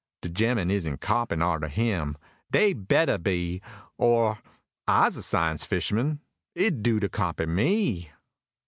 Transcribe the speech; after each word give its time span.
De 0.23 0.29
gemmen 0.29 0.71
isn't 0.71 0.99
copyin' 0.99 1.43
arter 1.43 1.67
him 1.67 2.17
dey 2.49 2.73
bettah 2.73 3.19
be! 3.19 3.61
Or 3.99 4.39
I's 4.87 5.15
a 5.15 5.21
science 5.21 5.63
fisherman 5.63 6.21
't'd 6.55 6.81
do 6.81 6.99
to 6.99 7.07
copy 7.07 7.45
me. 7.45 8.09